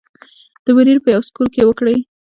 د 0.65 0.67
بونېر 0.75 0.97
پۀ 1.03 1.09
يو 1.15 1.21
سکول 1.27 1.47
کښې 1.53 1.63
وکړې 1.65 1.95